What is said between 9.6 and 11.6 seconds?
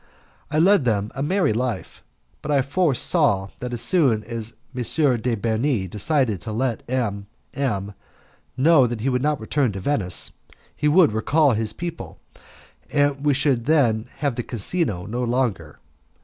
to Venice, he would recall